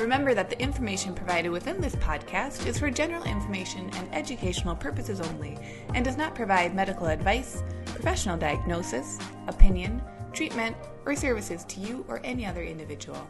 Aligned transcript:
Remember 0.00 0.34
that 0.34 0.50
the 0.50 0.60
information 0.60 1.14
provided 1.14 1.50
within 1.50 1.80
this 1.80 1.94
podcast 1.96 2.66
is 2.66 2.80
for 2.80 2.90
general 2.90 3.22
information 3.22 3.88
and 3.94 4.12
educational 4.12 4.74
purposes 4.74 5.20
only 5.20 5.56
and 5.94 6.04
does 6.04 6.16
not 6.16 6.34
provide 6.34 6.74
medical 6.74 7.06
advice, 7.06 7.62
professional 7.84 8.36
diagnosis, 8.36 9.20
opinion, 9.46 10.02
treatment, 10.32 10.76
or 11.06 11.14
services 11.14 11.64
to 11.66 11.78
you 11.78 12.04
or 12.08 12.20
any 12.24 12.44
other 12.44 12.64
individual. 12.64 13.24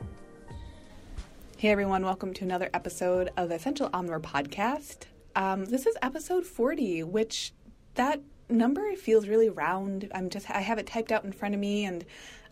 Hey 1.58 1.68
everyone, 1.68 2.02
welcome 2.02 2.32
to 2.32 2.44
another 2.44 2.70
episode 2.72 3.30
of 3.36 3.50
the 3.50 3.56
Essential 3.56 3.90
Omnivore 3.90 4.22
podcast. 4.22 5.04
Um, 5.36 5.66
this 5.66 5.84
is 5.84 5.96
episode 6.00 6.46
40, 6.46 7.02
which 7.02 7.52
that 7.94 8.22
number 8.48 8.94
feels 8.96 9.28
really 9.28 9.48
round. 9.48 10.10
I'm 10.14 10.30
just 10.30 10.50
I 10.50 10.60
have 10.60 10.78
it 10.78 10.86
typed 10.86 11.12
out 11.12 11.24
in 11.24 11.32
front 11.32 11.54
of 11.54 11.60
me 11.60 11.84
and 11.84 12.04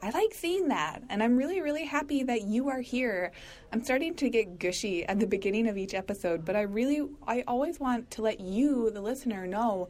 I 0.03 0.11
like 0.11 0.35
seeing 0.35 0.69
that. 0.69 1.03
And 1.09 1.23
I'm 1.23 1.37
really 1.37 1.61
really 1.61 1.85
happy 1.85 2.23
that 2.25 2.43
you 2.43 2.69
are 2.69 2.81
here. 2.81 3.33
I'm 3.73 3.83
starting 3.85 4.15
to 4.17 4.29
get 4.29 4.59
gushy 4.59 5.05
at 5.07 5.21
the 5.21 5.27
beginning 5.27 5.69
of 5.69 5.77
each 5.77 5.95
episode, 5.95 6.45
but 6.45 6.57
I 6.57 6.63
really 6.63 7.09
I 7.27 7.45
always 7.47 7.79
want 7.79 8.11
to 8.13 8.23
let 8.23 8.41
you 8.41 8.91
the 8.91 9.01
listener 9.01 9.47
know 9.47 9.89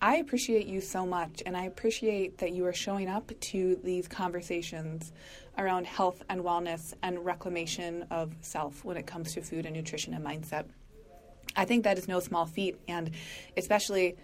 I 0.00 0.16
appreciate 0.16 0.66
you 0.66 0.82
so 0.82 1.06
much 1.06 1.42
and 1.46 1.56
I 1.56 1.64
appreciate 1.64 2.38
that 2.38 2.52
you 2.52 2.66
are 2.66 2.74
showing 2.74 3.08
up 3.08 3.32
to 3.40 3.80
these 3.82 4.06
conversations 4.06 5.12
around 5.56 5.86
health 5.86 6.22
and 6.28 6.42
wellness 6.42 6.92
and 7.02 7.24
reclamation 7.24 8.04
of 8.10 8.34
self 8.42 8.84
when 8.84 8.96
it 8.96 9.06
comes 9.06 9.32
to 9.32 9.40
food 9.40 9.64
and 9.64 9.74
nutrition 9.74 10.12
and 10.12 10.22
mindset. 10.22 10.66
I 11.56 11.64
think 11.64 11.84
that 11.84 11.96
is 11.96 12.08
no 12.08 12.20
small 12.20 12.44
feat 12.44 12.78
and 12.88 13.12
especially 13.56 14.16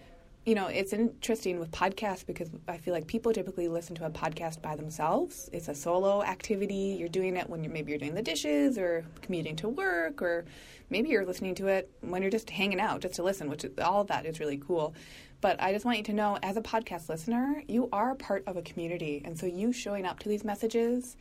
you 0.50 0.56
know, 0.56 0.66
it's 0.66 0.92
interesting 0.92 1.60
with 1.60 1.70
podcasts 1.70 2.26
because 2.26 2.50
I 2.66 2.76
feel 2.76 2.92
like 2.92 3.06
people 3.06 3.32
typically 3.32 3.68
listen 3.68 3.94
to 3.94 4.06
a 4.06 4.10
podcast 4.10 4.60
by 4.60 4.74
themselves. 4.74 5.48
It's 5.52 5.68
a 5.68 5.74
solo 5.76 6.24
activity. 6.24 6.96
You're 6.98 7.08
doing 7.08 7.36
it 7.36 7.48
when 7.48 7.62
you're 7.62 7.72
maybe 7.72 7.92
you're 7.92 8.00
doing 8.00 8.16
the 8.16 8.22
dishes 8.22 8.76
or 8.76 9.04
commuting 9.22 9.54
to 9.54 9.68
work, 9.68 10.20
or 10.20 10.44
maybe 10.90 11.08
you're 11.10 11.24
listening 11.24 11.54
to 11.54 11.68
it 11.68 11.88
when 12.00 12.20
you're 12.20 12.32
just 12.32 12.50
hanging 12.50 12.80
out 12.80 13.00
just 13.00 13.14
to 13.14 13.22
listen, 13.22 13.48
which 13.48 13.62
is, 13.62 13.78
all 13.78 14.00
of 14.00 14.08
that 14.08 14.26
is 14.26 14.40
really 14.40 14.56
cool. 14.58 14.92
But 15.40 15.62
I 15.62 15.72
just 15.72 15.84
want 15.84 15.98
you 15.98 16.04
to 16.04 16.12
know, 16.12 16.36
as 16.42 16.56
a 16.56 16.62
podcast 16.62 17.08
listener, 17.08 17.62
you 17.68 17.88
are 17.92 18.16
part 18.16 18.42
of 18.48 18.56
a 18.56 18.62
community, 18.62 19.22
and 19.24 19.38
so 19.38 19.46
you 19.46 19.72
showing 19.72 20.04
up 20.04 20.18
to 20.18 20.28
these 20.28 20.42
messages 20.42 21.16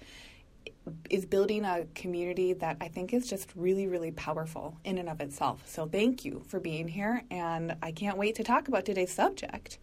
is 1.10 1.26
building 1.26 1.66
a 1.66 1.86
community 1.96 2.54
that 2.54 2.78
I 2.82 2.88
think 2.88 3.14
is 3.14 3.28
just 3.28 3.52
really, 3.56 3.88
really 3.88 4.12
powerful 4.12 4.78
in 4.84 4.98
and 4.98 5.10
of 5.10 5.22
itself. 5.22 5.64
So 5.66 5.88
thank 5.88 6.26
you 6.26 6.44
for 6.48 6.60
being 6.60 6.88
here, 6.88 7.24
and 7.32 7.76
I 7.82 7.92
can't 7.92 8.18
wait 8.18 8.36
to 8.36 8.44
talk 8.44 8.68
about 8.68 8.86
today's 8.86 9.12
subject. 9.12 9.78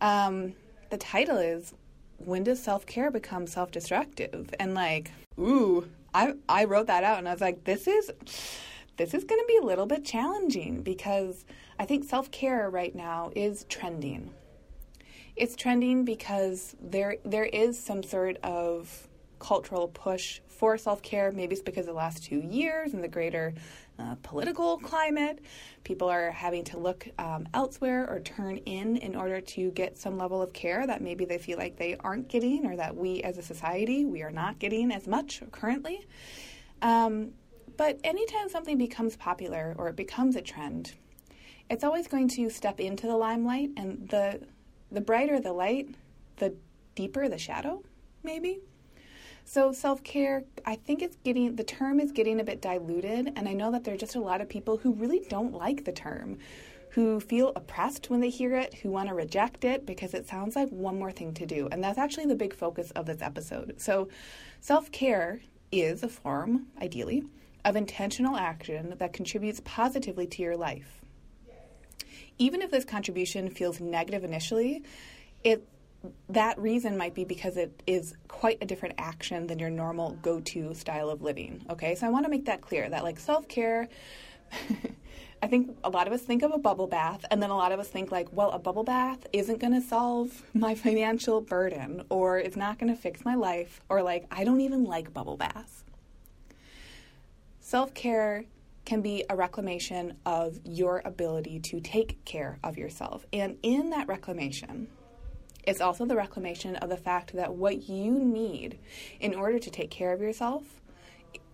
Um, 0.00 0.54
the 0.90 0.98
title 0.98 1.38
is 1.38 1.74
"When 2.18 2.44
Does 2.44 2.62
Self 2.62 2.86
Care 2.86 3.10
Become 3.10 3.46
Self 3.46 3.70
Destructive?" 3.70 4.54
And 4.60 4.74
like, 4.74 5.10
ooh, 5.38 5.88
I 6.14 6.34
I 6.48 6.64
wrote 6.64 6.86
that 6.86 7.04
out, 7.04 7.18
and 7.18 7.28
I 7.28 7.32
was 7.32 7.40
like, 7.40 7.64
this 7.64 7.86
is 7.86 8.10
this 8.96 9.12
is 9.12 9.24
going 9.24 9.40
to 9.40 9.46
be 9.46 9.58
a 9.58 9.66
little 9.66 9.86
bit 9.86 10.04
challenging 10.04 10.82
because 10.82 11.44
I 11.78 11.84
think 11.84 12.04
self 12.04 12.30
care 12.30 12.70
right 12.70 12.94
now 12.94 13.30
is 13.36 13.64
trending. 13.68 14.30
It's 15.36 15.54
trending 15.54 16.04
because 16.04 16.74
there 16.80 17.16
there 17.24 17.44
is 17.44 17.78
some 17.78 18.02
sort 18.02 18.38
of 18.42 19.08
cultural 19.38 19.88
push 19.88 20.40
for 20.48 20.78
self 20.78 21.02
care. 21.02 21.32
Maybe 21.32 21.54
it's 21.54 21.62
because 21.62 21.86
of 21.86 21.94
the 21.94 21.98
last 21.98 22.24
two 22.24 22.38
years 22.38 22.94
and 22.94 23.02
the 23.02 23.08
greater 23.08 23.54
uh, 23.98 24.16
political 24.22 24.78
climate. 24.78 25.40
People 25.84 26.08
are 26.08 26.30
having 26.30 26.64
to 26.64 26.78
look 26.78 27.08
um, 27.18 27.48
elsewhere 27.54 28.08
or 28.08 28.20
turn 28.20 28.58
in 28.58 28.96
in 28.98 29.14
order 29.16 29.40
to 29.40 29.70
get 29.70 29.96
some 29.96 30.18
level 30.18 30.42
of 30.42 30.52
care 30.52 30.86
that 30.86 31.00
maybe 31.00 31.24
they 31.24 31.38
feel 31.38 31.58
like 31.58 31.76
they 31.76 31.96
aren't 32.00 32.28
getting 32.28 32.66
or 32.66 32.76
that 32.76 32.96
we 32.96 33.22
as 33.22 33.38
a 33.38 33.42
society 33.42 34.04
we 34.04 34.22
are 34.22 34.30
not 34.30 34.58
getting 34.58 34.92
as 34.92 35.06
much 35.06 35.42
currently. 35.52 36.06
Um, 36.82 37.32
but 37.76 37.98
anytime 38.04 38.48
something 38.48 38.78
becomes 38.78 39.16
popular 39.16 39.74
or 39.78 39.88
it 39.88 39.96
becomes 39.96 40.36
a 40.36 40.42
trend, 40.42 40.94
it's 41.68 41.84
always 41.84 42.06
going 42.06 42.28
to 42.28 42.48
step 42.48 42.80
into 42.80 43.06
the 43.06 43.16
limelight, 43.16 43.70
and 43.76 44.08
the 44.08 44.40
the 44.90 45.00
brighter 45.00 45.40
the 45.40 45.52
light, 45.52 45.94
the 46.36 46.54
deeper 46.94 47.28
the 47.28 47.38
shadow, 47.38 47.82
maybe. 48.22 48.60
So 49.48 49.70
self 49.70 50.02
care, 50.02 50.42
I 50.64 50.74
think 50.74 51.02
it's 51.02 51.16
getting 51.22 51.54
the 51.54 51.62
term 51.62 52.00
is 52.00 52.10
getting 52.10 52.40
a 52.40 52.44
bit 52.44 52.60
diluted, 52.60 53.32
and 53.36 53.48
I 53.48 53.52
know 53.52 53.70
that 53.70 53.84
there 53.84 53.94
are 53.94 53.96
just 53.96 54.16
a 54.16 54.20
lot 54.20 54.40
of 54.40 54.48
people 54.48 54.76
who 54.76 54.92
really 54.92 55.20
don't 55.28 55.54
like 55.54 55.84
the 55.84 55.92
term, 55.92 56.38
who 56.90 57.20
feel 57.20 57.52
oppressed 57.54 58.10
when 58.10 58.18
they 58.18 58.28
hear 58.28 58.56
it, 58.56 58.74
who 58.74 58.90
want 58.90 59.08
to 59.08 59.14
reject 59.14 59.64
it 59.64 59.86
because 59.86 60.14
it 60.14 60.26
sounds 60.26 60.56
like 60.56 60.68
one 60.70 60.98
more 60.98 61.12
thing 61.12 61.32
to 61.34 61.46
do, 61.46 61.68
and 61.70 61.82
that's 61.82 61.96
actually 61.96 62.26
the 62.26 62.34
big 62.34 62.52
focus 62.54 62.90
of 62.90 63.06
this 63.06 63.22
episode. 63.22 63.76
So, 63.78 64.08
self 64.60 64.90
care 64.90 65.40
is 65.70 66.02
a 66.02 66.08
form, 66.08 66.66
ideally, 66.82 67.22
of 67.64 67.76
intentional 67.76 68.36
action 68.36 68.96
that 68.98 69.12
contributes 69.12 69.60
positively 69.64 70.26
to 70.26 70.42
your 70.42 70.56
life. 70.56 71.02
Even 72.36 72.62
if 72.62 72.72
this 72.72 72.84
contribution 72.84 73.48
feels 73.48 73.78
negative 73.78 74.24
initially, 74.24 74.82
it 75.44 75.64
that 76.28 76.58
reason 76.58 76.96
might 76.96 77.14
be 77.14 77.24
because 77.24 77.56
it 77.56 77.82
is 77.86 78.14
quite 78.28 78.58
a 78.60 78.66
different 78.66 78.94
action 78.98 79.46
than 79.46 79.58
your 79.58 79.70
normal 79.70 80.12
go 80.22 80.40
to 80.40 80.74
style 80.74 81.10
of 81.10 81.22
living. 81.22 81.64
Okay, 81.70 81.94
so 81.94 82.06
I 82.06 82.10
want 82.10 82.24
to 82.24 82.30
make 82.30 82.46
that 82.46 82.60
clear 82.60 82.88
that 82.88 83.04
like 83.04 83.18
self 83.18 83.48
care. 83.48 83.88
I 85.42 85.48
think 85.48 85.76
a 85.84 85.90
lot 85.90 86.06
of 86.06 86.12
us 86.12 86.22
think 86.22 86.42
of 86.42 86.52
a 86.52 86.58
bubble 86.58 86.86
bath, 86.86 87.24
and 87.30 87.42
then 87.42 87.50
a 87.50 87.56
lot 87.56 87.70
of 87.70 87.78
us 87.78 87.88
think, 87.88 88.10
like, 88.10 88.32
well, 88.32 88.50
a 88.52 88.58
bubble 88.58 88.84
bath 88.84 89.26
isn't 89.32 89.60
going 89.60 89.74
to 89.74 89.86
solve 89.86 90.42
my 90.54 90.74
financial 90.74 91.40
burden, 91.40 92.02
or 92.08 92.38
it's 92.38 92.56
not 92.56 92.78
going 92.78 92.94
to 92.94 93.00
fix 93.00 93.24
my 93.24 93.34
life, 93.34 93.80
or 93.88 94.02
like, 94.02 94.26
I 94.30 94.44
don't 94.44 94.60
even 94.60 94.84
like 94.84 95.12
bubble 95.12 95.36
baths. 95.36 95.84
Self 97.60 97.92
care 97.94 98.44
can 98.84 99.02
be 99.02 99.24
a 99.28 99.36
reclamation 99.36 100.16
of 100.24 100.58
your 100.64 101.02
ability 101.04 101.58
to 101.58 101.80
take 101.80 102.24
care 102.24 102.58
of 102.62 102.78
yourself. 102.78 103.26
And 103.32 103.58
in 103.62 103.90
that 103.90 104.08
reclamation, 104.08 104.86
it's 105.66 105.80
also 105.80 106.06
the 106.06 106.16
reclamation 106.16 106.76
of 106.76 106.88
the 106.88 106.96
fact 106.96 107.34
that 107.34 107.54
what 107.54 107.88
you 107.88 108.12
need 108.12 108.78
in 109.20 109.34
order 109.34 109.58
to 109.58 109.70
take 109.70 109.90
care 109.90 110.12
of 110.12 110.20
yourself 110.20 110.62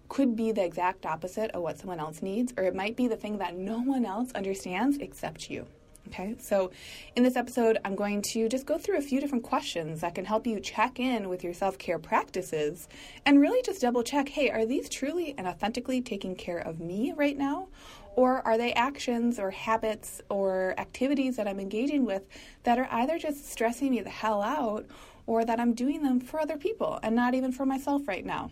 could 0.09 0.37
be 0.37 0.53
the 0.53 0.63
exact 0.63 1.07
opposite 1.07 1.51
of 1.53 1.63
what 1.63 1.79
someone 1.79 1.99
else 1.99 2.21
needs, 2.21 2.53
or 2.59 2.65
it 2.65 2.75
might 2.75 2.97
be 2.97 3.09
the 3.09 3.17
thing 3.17 3.39
that 3.39 3.57
no 3.57 3.81
one 3.81 4.05
else 4.05 4.31
understands 4.33 4.99
except 4.99 5.51
you. 5.51 5.67
Okay, 6.09 6.35
so 6.39 6.71
in 7.17 7.23
this 7.23 7.37
episode, 7.37 7.79
I'm 7.85 7.95
going 7.95 8.23
to 8.23 8.49
just 8.49 8.67
go 8.67 8.77
through 8.77 8.99
a 8.99 9.03
few 9.03 9.21
different 9.21 9.45
questions 9.45 10.01
that 10.01 10.15
can 10.15 10.25
help 10.25 10.47
you 10.47 10.59
check 10.61 10.99
in 10.99 11.29
with 11.29 11.45
your 11.45 11.55
self 11.55 11.79
care 11.79 11.99
practices 11.99 12.89
and 13.25 13.41
really 13.41 13.63
just 13.63 13.81
double 13.81 14.03
check 14.03 14.29
hey, 14.29 14.51
are 14.51 14.67
these 14.67 14.89
truly 14.89 15.35
and 15.39 15.47
authentically 15.47 16.03
taking 16.03 16.35
care 16.35 16.59
of 16.59 16.81
me 16.81 17.15
right 17.17 17.39
now? 17.39 17.69
Or 18.15 18.47
are 18.47 18.59
they 18.59 18.73
actions 18.75 19.39
or 19.39 19.51
habits 19.51 20.21
or 20.29 20.75
activities 20.79 21.37
that 21.37 21.49
I'm 21.49 21.61
engaging 21.61 22.05
with 22.05 22.23
that 22.65 22.79
are 22.79 22.89
either 22.91 23.19
just 23.19 23.51
stressing 23.51 23.91
me 23.91 24.01
the 24.01 24.11
hell 24.11 24.43
out 24.43 24.87
or 25.27 25.45
that 25.45 25.59
I'm 25.59 25.73
doing 25.75 26.03
them 26.03 26.21
for 26.21 26.41
other 26.41 26.57
people 26.57 26.99
and 27.03 27.17
not 27.17 27.35
even 27.35 27.53
for 27.53 27.65
myself 27.65 28.07
right 28.07 28.25
now? 28.25 28.51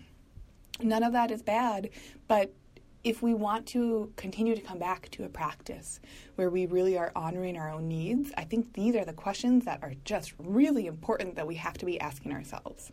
None 0.82 1.03
of 1.03 1.12
that 1.12 1.31
is 1.31 1.43
bad, 1.43 1.91
but 2.26 2.54
if 3.03 3.22
we 3.22 3.32
want 3.32 3.66
to 3.66 4.12
continue 4.16 4.54
to 4.54 4.60
come 4.60 4.78
back 4.78 5.10
to 5.10 5.25
a 5.25 5.29
practice 5.29 6.00
where 6.34 6.50
we 6.50 6.67
really 6.67 6.99
are 6.99 7.12
honoring 7.17 7.56
our 7.56 7.70
own 7.70 7.88
needs, 7.88 8.31
I 8.37 8.44
think 8.44 8.75
these 8.75 8.94
are 8.94 9.05
the 9.05 9.12
questions 9.12 9.64
that 9.64 9.82
are 9.82 9.94
just 10.05 10.34
really 10.38 10.87
important 10.87 11.37
that 11.37 11.46
we 11.46 11.55
have 11.56 11.79
to 11.79 11.87
be 11.87 11.99
asking 11.99 12.32
ourselves. 12.32 12.93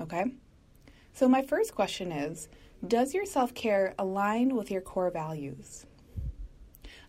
Okay? 0.00 0.32
So, 1.12 1.28
my 1.28 1.42
first 1.42 1.74
question 1.74 2.10
is 2.10 2.48
does 2.84 3.14
your 3.14 3.26
self 3.26 3.54
care 3.54 3.94
align 3.98 4.54
with 4.54 4.70
your 4.70 4.80
core 4.80 5.10
values? 5.10 5.86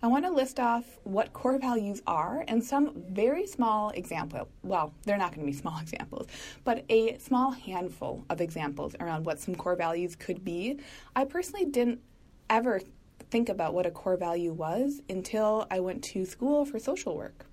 I 0.01 0.07
want 0.07 0.25
to 0.25 0.31
list 0.31 0.59
off 0.59 0.99
what 1.03 1.33
core 1.33 1.57
values 1.57 2.01
are 2.05 2.45
and 2.47 2.63
some 2.63 2.91
very 3.09 3.47
small 3.47 3.89
example. 3.89 4.47
Well, 4.63 4.93
they're 5.03 5.17
not 5.17 5.33
going 5.33 5.45
to 5.45 5.51
be 5.51 5.57
small 5.57 5.79
examples, 5.79 6.27
but 6.63 6.85
a 6.89 7.17
small 7.17 7.51
handful 7.51 8.23
of 8.29 8.41
examples 8.41 8.95
around 8.99 9.25
what 9.25 9.39
some 9.39 9.55
core 9.55 9.75
values 9.75 10.15
could 10.15 10.43
be. 10.43 10.79
I 11.15 11.25
personally 11.25 11.65
didn't 11.65 12.01
ever 12.49 12.81
think 13.31 13.49
about 13.49 13.73
what 13.73 13.85
a 13.85 13.91
core 13.91 14.17
value 14.17 14.53
was 14.53 15.01
until 15.09 15.65
I 15.71 15.79
went 15.79 16.03
to 16.05 16.25
school 16.25 16.65
for 16.65 16.79
social 16.79 17.17
work. 17.17 17.47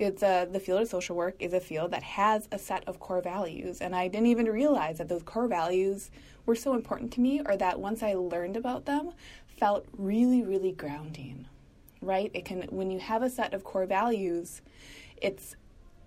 It's 0.00 0.22
a, 0.22 0.48
the 0.50 0.58
field 0.58 0.80
of 0.80 0.88
social 0.88 1.14
work 1.14 1.36
is 1.38 1.52
a 1.52 1.60
field 1.60 1.90
that 1.90 2.02
has 2.02 2.48
a 2.50 2.58
set 2.58 2.84
of 2.88 2.98
core 2.98 3.20
values, 3.20 3.82
and 3.82 3.94
I 3.94 4.08
didn't 4.08 4.28
even 4.28 4.46
realize 4.46 4.96
that 4.96 5.08
those 5.08 5.22
core 5.22 5.46
values 5.46 6.10
were 6.50 6.56
so 6.56 6.74
important 6.74 7.12
to 7.12 7.20
me, 7.20 7.40
or 7.46 7.56
that 7.56 7.78
once 7.78 8.02
I 8.02 8.14
learned 8.14 8.56
about 8.56 8.84
them, 8.84 9.12
felt 9.60 9.86
really, 9.96 10.42
really 10.42 10.72
grounding. 10.72 11.46
Right? 12.02 12.30
It 12.34 12.44
can 12.44 12.62
when 12.70 12.90
you 12.90 12.98
have 12.98 13.22
a 13.22 13.30
set 13.30 13.54
of 13.54 13.62
core 13.62 13.86
values, 13.86 14.60
It's 15.20 15.54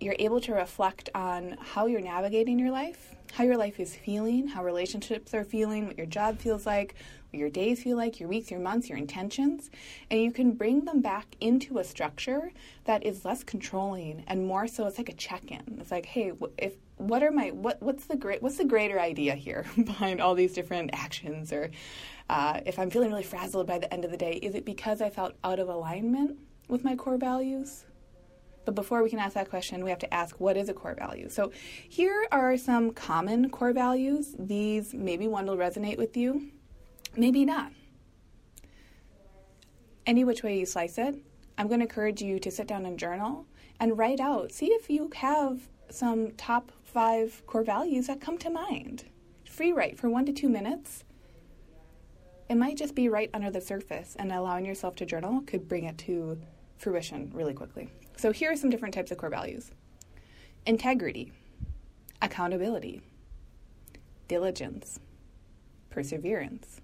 you're 0.04 0.16
able 0.18 0.40
to 0.42 0.52
reflect 0.52 1.08
on 1.14 1.56
how 1.60 1.86
you're 1.86 2.00
navigating 2.00 2.58
your 2.58 2.70
life, 2.70 3.14
how 3.32 3.42
your 3.42 3.56
life 3.56 3.80
is 3.80 3.96
feeling, 3.96 4.46
how 4.46 4.62
relationships 4.62 5.32
are 5.32 5.44
feeling, 5.44 5.86
what 5.86 5.96
your 5.96 6.06
job 6.06 6.38
feels 6.38 6.66
like, 6.66 6.94
what 7.30 7.38
your 7.38 7.48
days 7.48 7.82
feel 7.82 7.96
like, 7.96 8.20
your 8.20 8.28
weeks, 8.28 8.50
your 8.50 8.60
months, 8.60 8.90
your 8.90 8.98
intentions, 8.98 9.70
and 10.10 10.20
you 10.20 10.30
can 10.30 10.52
bring 10.52 10.84
them 10.84 11.00
back 11.00 11.34
into 11.40 11.78
a 11.78 11.84
structure 11.84 12.52
that 12.84 13.04
is 13.04 13.24
less 13.24 13.42
controlling 13.42 14.22
and 14.26 14.46
more 14.46 14.66
so 14.66 14.86
it's 14.86 14.98
like 14.98 15.08
a 15.08 15.14
check-in. 15.14 15.78
It's 15.80 15.90
like, 15.90 16.04
hey, 16.04 16.32
if 16.58 16.74
what 16.96 17.22
are 17.22 17.32
my 17.32 17.48
what 17.50 17.82
what's 17.82 18.04
the 18.04 18.14
great 18.14 18.40
what's 18.40 18.58
the 18.58 18.64
greater 18.64 19.00
idea 19.00 19.34
here 19.34 19.64
behind 19.84 20.20
all 20.20 20.36
these 20.36 20.52
different 20.52 20.90
actions 20.92 21.52
or 21.52 21.70
uh, 22.30 22.60
if 22.64 22.78
I'm 22.78 22.88
feeling 22.88 23.10
really 23.10 23.24
frazzled 23.24 23.66
by 23.66 23.78
the 23.78 23.92
end 23.92 24.04
of 24.04 24.10
the 24.10 24.16
day, 24.16 24.34
is 24.34 24.54
it 24.54 24.64
because 24.64 25.00
I 25.00 25.10
felt 25.10 25.34
out 25.42 25.58
of 25.58 25.68
alignment 25.68 26.38
with 26.68 26.84
my 26.84 26.94
core 26.94 27.16
values? 27.16 27.84
But 28.64 28.74
before 28.74 29.02
we 29.02 29.10
can 29.10 29.18
ask 29.18 29.34
that 29.34 29.50
question, 29.50 29.84
we 29.84 29.90
have 29.90 29.98
to 30.00 30.14
ask 30.14 30.40
what 30.40 30.56
is 30.56 30.68
a 30.68 30.74
core 30.74 30.94
value? 30.94 31.28
So 31.28 31.52
here 31.88 32.26
are 32.32 32.56
some 32.56 32.92
common 32.92 33.50
core 33.50 33.72
values. 33.72 34.34
These 34.38 34.94
maybe 34.94 35.28
one 35.28 35.46
will 35.46 35.56
resonate 35.56 35.98
with 35.98 36.16
you, 36.16 36.50
maybe 37.16 37.44
not. 37.44 37.72
Any 40.06 40.24
which 40.24 40.42
way 40.42 40.58
you 40.58 40.66
slice 40.66 40.98
it, 40.98 41.16
I'm 41.56 41.68
going 41.68 41.80
to 41.80 41.86
encourage 41.86 42.20
you 42.20 42.38
to 42.40 42.50
sit 42.50 42.66
down 42.66 42.84
and 42.84 42.98
journal 42.98 43.46
and 43.80 43.96
write 43.96 44.20
out. 44.20 44.52
See 44.52 44.66
if 44.66 44.90
you 44.90 45.10
have 45.16 45.68
some 45.90 46.32
top 46.32 46.72
five 46.82 47.42
core 47.46 47.62
values 47.62 48.06
that 48.06 48.20
come 48.20 48.38
to 48.38 48.50
mind. 48.50 49.04
Free 49.48 49.72
write 49.72 49.98
for 49.98 50.10
one 50.10 50.26
to 50.26 50.32
two 50.32 50.48
minutes. 50.48 51.04
It 52.48 52.56
might 52.56 52.76
just 52.76 52.94
be 52.94 53.08
right 53.08 53.30
under 53.32 53.50
the 53.50 53.60
surface, 53.60 54.16
and 54.18 54.30
allowing 54.30 54.66
yourself 54.66 54.96
to 54.96 55.06
journal 55.06 55.40
could 55.46 55.66
bring 55.66 55.84
it 55.84 55.96
to 55.98 56.38
fruition 56.76 57.30
really 57.32 57.54
quickly. 57.54 57.88
So, 58.16 58.32
here 58.32 58.52
are 58.52 58.56
some 58.56 58.70
different 58.70 58.94
types 58.94 59.10
of 59.10 59.18
core 59.18 59.30
values. 59.30 59.70
Integrity, 60.66 61.32
accountability, 62.22 63.02
diligence, 64.28 65.00
perseverance, 65.90 66.80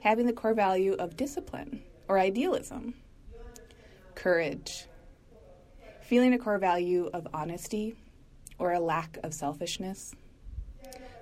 having 0.00 0.26
the 0.26 0.32
core 0.32 0.54
value 0.54 0.94
of 0.94 1.16
discipline 1.16 1.82
or 2.08 2.18
idealism, 2.18 2.94
courage, 4.14 4.86
feeling 6.02 6.34
a 6.34 6.38
core 6.38 6.58
value 6.58 7.08
of 7.14 7.26
honesty 7.32 7.96
or 8.58 8.72
a 8.72 8.80
lack 8.80 9.18
of 9.22 9.32
selfishness, 9.32 10.14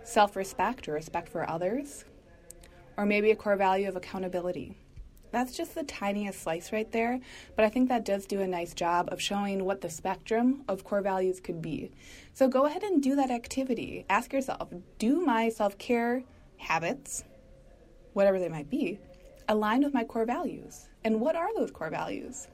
self 0.02 0.34
respect 0.36 0.88
or 0.88 0.92
respect 0.94 1.28
for 1.28 1.48
others, 1.48 2.04
or 2.96 3.06
maybe 3.06 3.30
a 3.30 3.36
core 3.36 3.56
value 3.56 3.88
of 3.88 3.96
accountability. 3.96 4.74
That's 5.32 5.56
just 5.56 5.74
the 5.74 5.82
tiniest 5.82 6.42
slice 6.42 6.72
right 6.72 6.90
there, 6.92 7.18
but 7.56 7.64
I 7.64 7.70
think 7.70 7.88
that 7.88 8.04
does 8.04 8.26
do 8.26 8.40
a 8.42 8.46
nice 8.46 8.74
job 8.74 9.08
of 9.10 9.20
showing 9.20 9.64
what 9.64 9.80
the 9.80 9.88
spectrum 9.88 10.62
of 10.68 10.84
core 10.84 11.00
values 11.00 11.40
could 11.40 11.62
be. 11.62 11.90
So 12.34 12.48
go 12.48 12.66
ahead 12.66 12.82
and 12.82 13.02
do 13.02 13.16
that 13.16 13.30
activity. 13.30 14.04
Ask 14.10 14.32
yourself 14.32 14.68
do 14.98 15.22
my 15.22 15.48
self 15.48 15.78
care 15.78 16.22
habits, 16.58 17.24
whatever 18.12 18.38
they 18.38 18.50
might 18.50 18.68
be, 18.68 18.98
align 19.48 19.82
with 19.82 19.94
my 19.94 20.04
core 20.04 20.26
values? 20.26 20.88
And 21.02 21.20
what 21.20 21.34
are 21.34 21.54
those 21.54 21.70
core 21.70 21.90
values? 21.90 22.46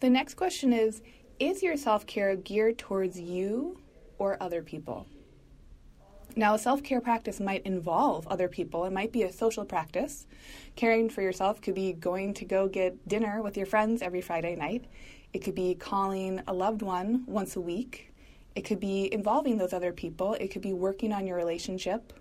The 0.00 0.10
next 0.10 0.34
question 0.34 0.72
is 0.72 1.00
Is 1.38 1.62
your 1.62 1.76
self 1.76 2.06
care 2.06 2.34
geared 2.34 2.76
towards 2.76 3.20
you 3.20 3.78
or 4.18 4.36
other 4.42 4.62
people? 4.62 5.06
Now, 6.36 6.54
a 6.54 6.58
self 6.58 6.82
care 6.82 7.00
practice 7.00 7.38
might 7.38 7.64
involve 7.64 8.26
other 8.26 8.48
people. 8.48 8.84
It 8.84 8.92
might 8.92 9.12
be 9.12 9.22
a 9.22 9.32
social 9.32 9.64
practice. 9.64 10.26
Caring 10.74 11.08
for 11.08 11.22
yourself 11.22 11.60
could 11.60 11.74
be 11.74 11.92
going 11.92 12.34
to 12.34 12.44
go 12.44 12.66
get 12.66 13.08
dinner 13.08 13.40
with 13.40 13.56
your 13.56 13.66
friends 13.66 14.02
every 14.02 14.20
Friday 14.20 14.56
night. 14.56 14.86
It 15.32 15.40
could 15.40 15.54
be 15.54 15.74
calling 15.74 16.40
a 16.48 16.52
loved 16.52 16.82
one 16.82 17.24
once 17.26 17.54
a 17.54 17.60
week. 17.60 18.12
It 18.56 18.62
could 18.62 18.80
be 18.80 19.12
involving 19.12 19.58
those 19.58 19.72
other 19.72 19.92
people. 19.92 20.34
It 20.34 20.48
could 20.48 20.62
be 20.62 20.72
working 20.72 21.12
on 21.12 21.26
your 21.26 21.36
relationship. 21.36 22.12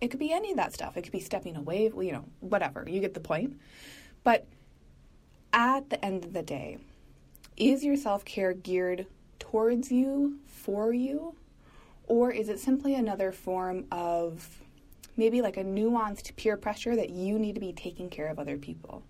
It 0.00 0.08
could 0.08 0.20
be 0.20 0.32
any 0.32 0.50
of 0.50 0.56
that 0.56 0.72
stuff. 0.72 0.96
It 0.96 1.02
could 1.02 1.12
be 1.12 1.20
stepping 1.20 1.56
away, 1.56 1.84
you 1.94 2.12
know, 2.12 2.24
whatever. 2.40 2.84
You 2.88 3.00
get 3.00 3.14
the 3.14 3.20
point. 3.20 3.58
But 4.24 4.46
at 5.52 5.90
the 5.90 6.02
end 6.02 6.24
of 6.24 6.32
the 6.32 6.42
day, 6.42 6.78
is 7.56 7.84
your 7.84 7.96
self 7.96 8.24
care 8.24 8.54
geared 8.54 9.06
towards 9.38 9.92
you, 9.92 10.38
for 10.46 10.92
you? 10.92 11.36
Or 12.06 12.30
is 12.30 12.48
it 12.48 12.58
simply 12.58 12.94
another 12.94 13.32
form 13.32 13.86
of 13.90 14.62
maybe 15.16 15.42
like 15.42 15.56
a 15.56 15.64
nuanced 15.64 16.34
peer 16.36 16.56
pressure 16.56 16.96
that 16.96 17.10
you 17.10 17.38
need 17.38 17.54
to 17.54 17.60
be 17.60 17.72
taking 17.72 18.10
care 18.10 18.28
of 18.28 18.38
other 18.38 18.58
people? 18.58 19.02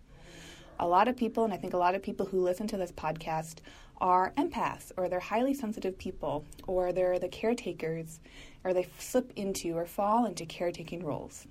A 0.78 0.86
lot 0.86 1.08
of 1.08 1.16
people, 1.16 1.44
and 1.44 1.52
I 1.52 1.56
think 1.56 1.74
a 1.74 1.78
lot 1.78 1.94
of 1.94 2.02
people 2.02 2.26
who 2.26 2.40
listen 2.40 2.66
to 2.68 2.76
this 2.76 2.92
podcast, 2.92 3.58
are 4.02 4.32
empaths 4.36 4.90
or 4.96 5.08
they're 5.08 5.20
highly 5.20 5.54
sensitive 5.54 5.96
people 5.96 6.44
or 6.66 6.92
they're 6.92 7.20
the 7.20 7.28
caretakers 7.28 8.18
or 8.64 8.74
they 8.74 8.88
slip 8.98 9.32
into 9.36 9.76
or 9.76 9.86
fall 9.86 10.26
into 10.26 10.44
caretaking 10.44 11.04
roles. 11.04 11.46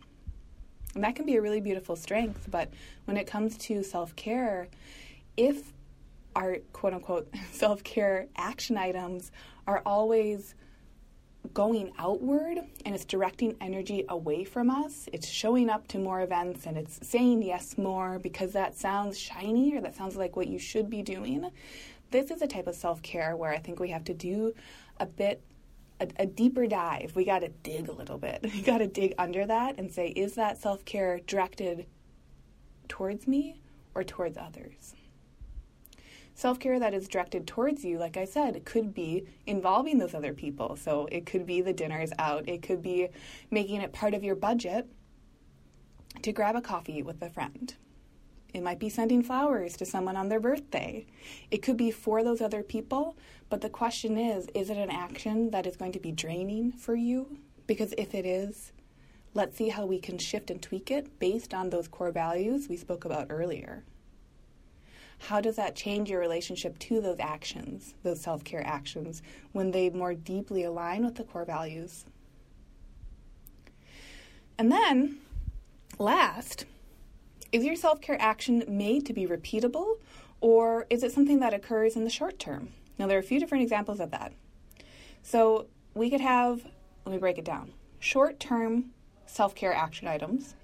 And 0.94 1.04
that 1.06 1.16
can 1.16 1.26
be 1.26 1.38
a 1.38 1.42
really 1.42 1.62
beautiful 1.62 1.96
strength, 1.96 2.48
but 2.52 2.70
when 3.06 3.16
it 3.16 3.26
comes 3.26 3.58
to 3.60 3.82
self 3.84 4.16
care, 4.18 4.68
if 5.38 5.72
our 6.36 6.58
quote 6.74 6.94
unquote 6.94 7.34
self 7.52 7.84
care 7.84 8.28
action 8.36 8.78
items 8.78 9.32
are 9.66 9.82
always 9.86 10.56
going 11.54 11.92
outward 11.98 12.60
and 12.86 12.96
it's 12.96 13.06
directing 13.06 13.56
energy 13.62 14.06
away 14.10 14.44
from 14.44 14.70
us. 14.70 15.10
It's 15.12 15.28
showing 15.28 15.70
up 15.70 15.88
to 15.90 16.00
more 16.00 16.22
events 16.22 16.66
and 16.66 16.78
it's 16.78 17.00
saying 17.08 17.44
yes 17.44 17.78
more 17.78 18.20
because 18.20 18.54
that 18.54 18.78
sounds 18.78 19.18
shiny 19.18 19.76
or 19.76 19.82
that 19.82 19.96
sounds 19.96 20.16
like 20.16 20.36
what 20.36 20.48
you 20.48 20.60
should 20.60 20.90
be 20.90 21.02
doing. 21.02 21.50
This 22.12 22.32
is 22.32 22.42
a 22.42 22.48
type 22.48 22.68
of 22.68 22.76
self 22.76 23.02
care 23.02 23.36
where 23.36 23.52
I 23.52 23.58
think 23.58 23.80
we 23.80 23.90
have 23.90 24.04
to 24.06 24.14
do 24.14 24.54
a 25.00 25.06
bit. 25.06 25.42
A, 26.00 26.08
a 26.18 26.26
deeper 26.26 26.66
dive. 26.66 27.16
We 27.16 27.26
got 27.26 27.40
to 27.40 27.50
dig 27.50 27.88
a 27.88 27.92
little 27.92 28.18
bit. 28.18 28.40
We 28.56 28.64
got 28.64 28.80
to 28.80 28.88
dig 28.88 29.14
under 29.20 29.46
that 29.46 29.78
and 29.78 29.92
say, 29.92 30.08
is 30.10 30.34
that 30.34 30.58
self 30.58 30.84
care 30.84 31.20
directed 31.28 31.86
towards 32.88 33.28
me 33.28 33.62
or 33.94 34.04
towards 34.04 34.38
others? 34.38 34.96
Self 36.34 36.60
care 36.60 36.80
that 36.80 36.94
is 36.94 37.08
directed 37.08 37.46
towards 37.46 37.84
you, 37.84 37.98
like 37.98 38.18
I 38.18 38.26
said, 38.26 38.66
could 38.66 38.94
be 38.94 39.26
involving 39.46 39.98
those 39.98 40.14
other 40.14 40.34
people. 40.34 40.76
So 40.76 41.08
it 41.12 41.26
could 41.26 41.46
be 41.46 41.62
the 41.62 41.74
dinners 41.74 42.12
out, 42.18 42.48
it 42.48 42.62
could 42.62 42.82
be 42.82 43.10
making 43.50 43.82
it 43.82 43.94
part 43.94 44.14
of 44.14 44.24
your 44.24 44.36
budget 44.36 44.88
to 46.22 46.32
grab 46.32 46.56
a 46.56 46.62
coffee 46.62 47.04
with 47.04 47.22
a 47.22 47.30
friend. 47.30 47.76
It 48.54 48.64
might 48.64 48.80
be 48.80 48.90
sending 48.90 49.24
flowers 49.24 49.78
to 49.78 49.86
someone 49.86 50.18
on 50.18 50.28
their 50.28 50.40
birthday. 50.40 51.06
It 51.52 51.62
could 51.62 51.78
be 51.78 51.90
for 51.90 52.22
those 52.24 52.42
other 52.42 52.64
people, 52.64 53.16
but 53.50 53.62
the 53.62 53.70
question 53.70 54.18
is 54.18 54.48
is 54.54 54.70
it 54.70 54.78
an 54.78 54.92
action 54.92 55.52
that 55.52 55.66
is 55.66 55.78
going 55.78 55.94
to 55.94 56.00
be 56.00 56.12
draining 56.12 56.72
for 56.72 56.96
you? 56.96 57.38
Because 57.66 57.94
if 57.98 58.14
it 58.14 58.26
is, 58.26 58.74
let's 59.34 59.58
see 59.58 59.70
how 59.70 59.86
we 59.86 60.00
can 60.00 60.18
shift 60.18 60.52
and 60.52 60.62
tweak 60.62 60.92
it 60.92 61.20
based 61.20 61.54
on 61.54 61.70
those 61.70 61.88
core 61.88 62.12
values 62.12 62.68
we 62.68 62.76
spoke 62.76 63.06
about 63.06 63.28
earlier 63.30 63.84
how 65.28 65.40
does 65.40 65.56
that 65.56 65.76
change 65.76 66.10
your 66.10 66.20
relationship 66.20 66.80
to 66.80 67.00
those 67.00 67.20
actions, 67.20 67.94
those 68.04 68.20
self 68.20 68.44
care 68.44 68.66
actions, 68.66 69.22
when 69.52 69.72
they 69.72 69.90
more 69.90 70.14
deeply 70.16 70.64
align 70.64 71.06
with 71.06 71.16
the 71.16 71.24
core 71.24 71.46
values? 71.46 72.06
And 74.58 74.72
then, 74.72 75.20
last, 76.00 76.66
is 77.52 77.64
your 77.64 77.76
self 77.76 78.02
care 78.02 78.20
action 78.20 78.64
made 78.68 79.06
to 79.06 79.14
be 79.14 79.28
repeatable 79.28 79.98
or 80.40 80.88
is 80.90 81.04
it 81.04 81.12
something 81.12 81.40
that 81.40 81.54
occurs 81.54 81.96
in 81.96 82.04
the 82.04 82.10
short 82.10 82.40
term? 82.40 82.70
Now, 82.98 83.06
there 83.06 83.18
are 83.18 83.22
a 83.22 83.24
few 83.24 83.40
different 83.40 83.64
examples 83.64 84.00
of 84.00 84.10
that. 84.12 84.34
So, 85.22 85.68
we 85.94 86.10
could 86.10 86.22
have, 86.22 86.66
let 87.06 87.12
me 87.12 87.20
break 87.20 87.38
it 87.38 87.46
down 87.46 87.74
short 88.00 88.40
term 88.40 88.92
self 89.28 89.54
care 89.54 89.74
action 89.74 90.08
items. 90.08 90.56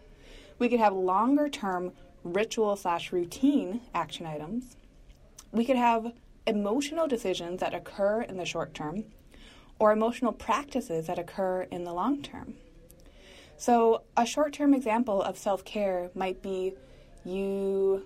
We 0.58 0.68
could 0.68 0.80
have 0.80 0.94
longer 0.94 1.48
term 1.48 1.94
ritual 2.28 2.76
slash 2.76 3.12
routine 3.12 3.82
action 3.94 4.26
items. 4.26 4.76
We 5.52 5.66
could 5.66 5.78
have 5.78 6.14
emotional 6.46 7.08
decisions 7.08 7.60
that 7.60 7.74
occur 7.74 8.22
in 8.22 8.38
the 8.38 8.46
short 8.46 8.74
term 8.74 9.06
or 9.80 9.92
emotional 9.92 10.32
practices 10.32 11.08
that 11.08 11.20
occur 11.20 11.64
in 11.72 11.84
the 11.84 11.94
long 11.94 12.22
term. 12.22 12.56
So, 13.58 14.04
a 14.16 14.26
short 14.26 14.54
term 14.54 14.74
example 14.74 15.22
of 15.22 15.38
self 15.38 15.66
care 15.66 16.10
might 16.14 16.42
be 16.42 16.74
you 17.26 18.06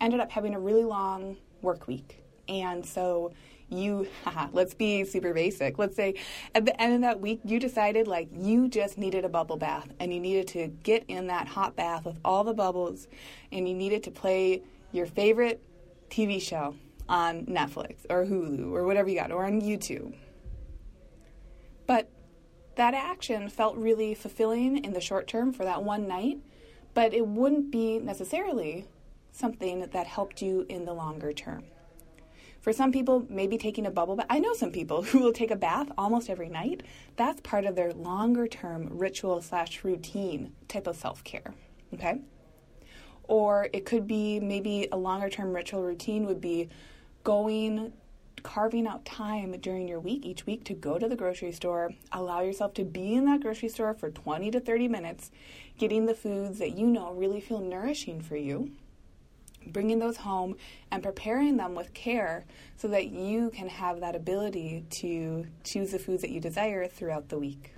ended 0.00 0.20
up 0.20 0.30
having 0.30 0.54
a 0.54 0.60
really 0.60 0.84
long 0.84 1.36
work 1.62 1.86
week. 1.86 2.23
And 2.48 2.84
so 2.84 3.32
you, 3.68 4.08
let's 4.52 4.74
be 4.74 5.04
super 5.04 5.32
basic. 5.32 5.78
Let's 5.78 5.96
say 5.96 6.14
at 6.54 6.64
the 6.64 6.80
end 6.80 6.94
of 6.94 7.00
that 7.02 7.20
week, 7.20 7.40
you 7.44 7.58
decided 7.58 8.06
like 8.06 8.28
you 8.32 8.68
just 8.68 8.98
needed 8.98 9.24
a 9.24 9.28
bubble 9.28 9.56
bath 9.56 9.88
and 10.00 10.12
you 10.12 10.20
needed 10.20 10.48
to 10.48 10.68
get 10.82 11.04
in 11.08 11.26
that 11.28 11.48
hot 11.48 11.76
bath 11.76 12.04
with 12.04 12.18
all 12.24 12.44
the 12.44 12.54
bubbles 12.54 13.08
and 13.52 13.68
you 13.68 13.74
needed 13.74 14.02
to 14.04 14.10
play 14.10 14.62
your 14.92 15.06
favorite 15.06 15.62
TV 16.10 16.40
show 16.40 16.74
on 17.08 17.44
Netflix 17.46 18.06
or 18.08 18.24
Hulu 18.24 18.72
or 18.72 18.84
whatever 18.84 19.08
you 19.08 19.18
got 19.18 19.30
or 19.30 19.44
on 19.44 19.60
YouTube. 19.60 20.14
But 21.86 22.08
that 22.76 22.94
action 22.94 23.48
felt 23.48 23.76
really 23.76 24.14
fulfilling 24.14 24.84
in 24.84 24.92
the 24.92 25.00
short 25.00 25.26
term 25.26 25.52
for 25.52 25.64
that 25.64 25.82
one 25.82 26.08
night, 26.08 26.38
but 26.94 27.12
it 27.12 27.26
wouldn't 27.26 27.70
be 27.70 27.98
necessarily 27.98 28.86
something 29.32 29.80
that 29.80 30.06
helped 30.06 30.40
you 30.40 30.64
in 30.68 30.84
the 30.84 30.94
longer 30.94 31.32
term. 31.32 31.64
For 32.64 32.72
some 32.72 32.92
people, 32.92 33.26
maybe 33.28 33.58
taking 33.58 33.84
a 33.84 33.90
bubble 33.90 34.16
bath. 34.16 34.24
I 34.30 34.38
know 34.38 34.54
some 34.54 34.72
people 34.72 35.02
who 35.02 35.18
will 35.18 35.34
take 35.34 35.50
a 35.50 35.56
bath 35.56 35.88
almost 35.98 36.30
every 36.30 36.48
night. 36.48 36.82
That's 37.16 37.42
part 37.42 37.66
of 37.66 37.76
their 37.76 37.92
longer 37.92 38.48
term 38.48 38.88
ritual 38.90 39.42
slash 39.42 39.84
routine 39.84 40.54
type 40.66 40.86
of 40.86 40.96
self 40.96 41.22
care. 41.24 41.52
Okay? 41.92 42.22
Or 43.24 43.68
it 43.74 43.84
could 43.84 44.06
be 44.06 44.40
maybe 44.40 44.88
a 44.90 44.96
longer 44.96 45.28
term 45.28 45.52
ritual 45.52 45.82
routine 45.82 46.24
would 46.24 46.40
be 46.40 46.70
going, 47.22 47.92
carving 48.42 48.86
out 48.86 49.04
time 49.04 49.52
during 49.60 49.86
your 49.86 50.00
week, 50.00 50.24
each 50.24 50.46
week, 50.46 50.64
to 50.64 50.72
go 50.72 50.98
to 50.98 51.06
the 51.06 51.16
grocery 51.16 51.52
store, 51.52 51.92
allow 52.12 52.40
yourself 52.40 52.72
to 52.74 52.84
be 52.84 53.14
in 53.14 53.26
that 53.26 53.42
grocery 53.42 53.68
store 53.68 53.92
for 53.92 54.10
20 54.10 54.50
to 54.52 54.60
30 54.60 54.88
minutes, 54.88 55.30
getting 55.76 56.06
the 56.06 56.14
foods 56.14 56.60
that 56.60 56.78
you 56.78 56.86
know 56.86 57.12
really 57.12 57.42
feel 57.42 57.60
nourishing 57.60 58.22
for 58.22 58.36
you, 58.36 58.70
bringing 59.66 59.98
those 59.98 60.18
home 60.18 60.56
and 60.90 61.02
preparing 61.02 61.56
them 61.56 61.74
with 61.74 61.92
care 61.94 62.44
so 62.76 62.88
that 62.88 63.06
you 63.06 63.50
can 63.50 63.68
have 63.68 64.00
that 64.00 64.14
ability 64.14 64.84
to 64.90 65.46
choose 65.62 65.90
the 65.90 65.98
foods 65.98 66.22
that 66.22 66.30
you 66.30 66.40
desire 66.40 66.86
throughout 66.86 67.28
the 67.28 67.38
week. 67.38 67.74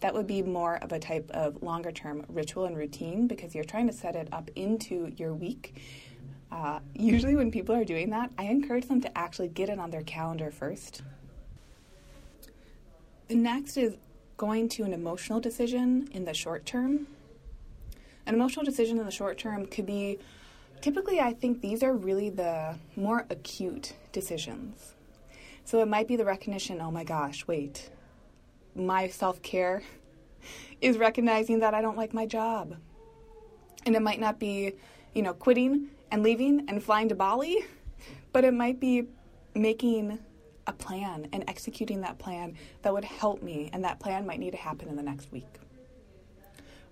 That 0.00 0.14
would 0.14 0.26
be 0.26 0.42
more 0.42 0.76
of 0.76 0.92
a 0.92 0.98
type 0.98 1.30
of 1.30 1.62
longer 1.62 1.90
term 1.90 2.24
ritual 2.28 2.66
and 2.66 2.76
routine 2.76 3.26
because 3.26 3.54
you're 3.54 3.64
trying 3.64 3.86
to 3.86 3.92
set 3.92 4.14
it 4.14 4.28
up 4.32 4.50
into 4.54 5.12
your 5.16 5.34
week. 5.34 5.74
Uh, 6.52 6.80
usually, 6.94 7.34
when 7.34 7.50
people 7.50 7.74
are 7.74 7.84
doing 7.84 8.10
that, 8.10 8.30
I 8.38 8.44
encourage 8.44 8.86
them 8.86 9.00
to 9.00 9.18
actually 9.18 9.48
get 9.48 9.68
it 9.68 9.78
on 9.78 9.90
their 9.90 10.02
calendar 10.02 10.50
first. 10.50 11.02
The 13.28 13.34
next 13.34 13.76
is 13.76 13.96
going 14.36 14.68
to 14.68 14.84
an 14.84 14.92
emotional 14.92 15.40
decision 15.40 16.08
in 16.12 16.24
the 16.24 16.34
short 16.34 16.66
term. 16.66 17.08
An 18.26 18.34
emotional 18.34 18.64
decision 18.64 18.98
in 18.98 19.04
the 19.04 19.10
short 19.10 19.38
term 19.38 19.66
could 19.66 19.86
be 19.86 20.18
typically, 20.80 21.20
I 21.20 21.32
think 21.32 21.60
these 21.60 21.82
are 21.82 21.94
really 21.94 22.30
the 22.30 22.76
more 22.96 23.26
acute 23.30 23.94
decisions. 24.12 24.94
So 25.64 25.80
it 25.80 25.88
might 25.88 26.06
be 26.06 26.16
the 26.16 26.24
recognition 26.24 26.80
oh 26.80 26.90
my 26.90 27.04
gosh, 27.04 27.46
wait, 27.46 27.90
my 28.74 29.08
self 29.08 29.42
care 29.42 29.82
is 30.80 30.98
recognizing 30.98 31.60
that 31.60 31.74
I 31.74 31.82
don't 31.82 31.96
like 31.96 32.14
my 32.14 32.26
job. 32.26 32.76
And 33.84 33.94
it 33.94 34.02
might 34.02 34.20
not 34.20 34.38
be, 34.38 34.74
you 35.14 35.22
know, 35.22 35.32
quitting 35.32 35.88
and 36.10 36.22
leaving 36.22 36.64
and 36.68 36.82
flying 36.82 37.08
to 37.08 37.14
Bali, 37.14 37.64
but 38.32 38.44
it 38.44 38.54
might 38.54 38.80
be 38.80 39.06
making 39.54 40.18
a 40.66 40.72
plan 40.72 41.28
and 41.32 41.44
executing 41.48 42.00
that 42.00 42.18
plan 42.18 42.56
that 42.82 42.92
would 42.92 43.04
help 43.04 43.42
me, 43.42 43.70
and 43.72 43.84
that 43.84 44.00
plan 44.00 44.26
might 44.26 44.40
need 44.40 44.50
to 44.50 44.56
happen 44.56 44.88
in 44.88 44.96
the 44.96 45.02
next 45.02 45.30
week. 45.30 45.46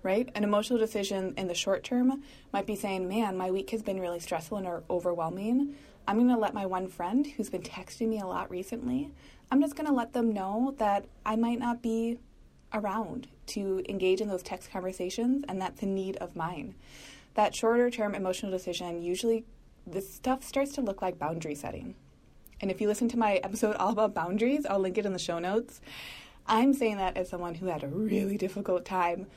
Right? 0.05 0.29
An 0.35 0.43
emotional 0.43 0.77
decision 0.77 1.33
in 1.35 1.47
the 1.47 1.55
short 1.55 1.83
term 1.83 2.21
might 2.53 2.67
be 2.67 2.75
saying, 2.75 3.07
Man, 3.09 3.35
my 3.35 3.49
week 3.49 3.71
has 3.71 3.81
been 3.81 3.99
really 3.99 4.19
stressful 4.19 4.59
and 4.59 4.83
overwhelming. 4.87 5.75
I'm 6.07 6.17
going 6.17 6.29
to 6.29 6.37
let 6.37 6.53
my 6.53 6.67
one 6.67 6.87
friend 6.87 7.25
who's 7.25 7.49
been 7.49 7.63
texting 7.63 8.09
me 8.09 8.19
a 8.19 8.27
lot 8.27 8.51
recently, 8.51 9.09
I'm 9.51 9.61
just 9.61 9.75
going 9.75 9.87
to 9.87 9.93
let 9.93 10.13
them 10.13 10.31
know 10.31 10.75
that 10.77 11.05
I 11.25 11.35
might 11.35 11.57
not 11.57 11.81
be 11.81 12.19
around 12.71 13.27
to 13.47 13.83
engage 13.89 14.21
in 14.21 14.27
those 14.27 14.43
text 14.43 14.71
conversations, 14.71 15.43
and 15.47 15.59
that's 15.59 15.81
a 15.81 15.87
need 15.87 16.17
of 16.17 16.35
mine. 16.35 16.75
That 17.33 17.55
shorter 17.55 17.89
term 17.89 18.13
emotional 18.13 18.51
decision 18.51 19.01
usually 19.01 19.43
this 19.87 20.13
stuff 20.13 20.43
starts 20.43 20.73
to 20.73 20.81
look 20.81 21.01
like 21.01 21.19
boundary 21.19 21.55
setting. 21.55 21.95
And 22.61 22.69
if 22.69 22.79
you 22.79 22.87
listen 22.87 23.09
to 23.09 23.17
my 23.17 23.35
episode 23.37 23.75
all 23.75 23.91
about 23.91 24.13
boundaries, 24.13 24.65
I'll 24.65 24.79
link 24.79 24.97
it 24.97 25.05
in 25.05 25.13
the 25.13 25.19
show 25.19 25.39
notes. 25.39 25.81
I'm 26.47 26.73
saying 26.73 26.97
that 26.97 27.17
as 27.17 27.29
someone 27.29 27.55
who 27.55 27.67
had 27.67 27.83
a 27.83 27.87
really 27.87 28.37
difficult 28.37 28.85
time 28.85 29.27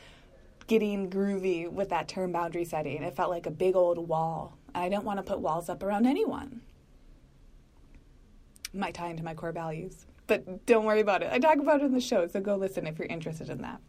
getting 0.69 1.11
groovy 1.11 1.69
with 1.71 1.89
that 1.89 2.07
term 2.07 2.31
boundary 2.31 2.65
setting. 2.65 3.03
It 3.03 3.17
felt 3.17 3.31
like 3.31 3.47
a 3.47 3.51
big 3.51 3.75
old 3.75 3.99
wall. 4.07 4.57
I 4.75 4.89
didn't 4.89 5.05
want 5.05 5.19
to 5.19 5.23
put 5.25 5.41
walls 5.41 5.69
up 5.69 5.83
around 5.83 6.07
anyone. 6.07 6.61
might 8.73 8.95
tie 8.95 9.09
into 9.09 9.25
my 9.25 9.35
core 9.35 9.51
values, 9.51 10.07
but 10.27 10.67
don't 10.67 10.85
worry 10.85 11.01
about 11.01 11.23
it. 11.23 11.31
I 11.33 11.39
talk 11.39 11.59
about 11.59 11.81
it 11.81 11.87
in 11.87 11.93
the 11.93 12.01
show, 12.01 12.27
so 12.29 12.39
go 12.39 12.55
listen 12.55 12.87
if 12.87 12.99
you're 12.99 13.09
interested 13.09 13.49
in 13.49 13.63
that. 13.63 13.81